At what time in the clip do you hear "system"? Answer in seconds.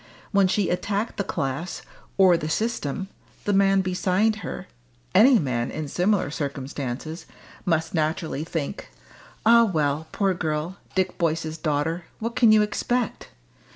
2.49-3.07